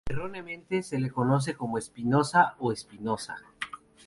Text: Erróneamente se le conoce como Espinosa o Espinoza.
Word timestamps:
Erróneamente 0.09 0.81
se 0.81 0.97
le 0.99 1.11
conoce 1.11 1.53
como 1.55 1.77
Espinosa 1.77 2.55
o 2.57 2.71
Espinoza. 2.71 3.35